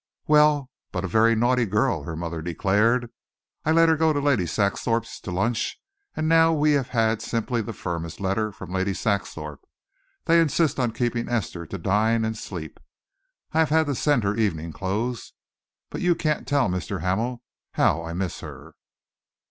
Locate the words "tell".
16.47-16.67